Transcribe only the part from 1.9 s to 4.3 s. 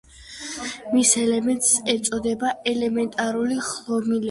ეწოდება ელემენტარული ხდომილებები.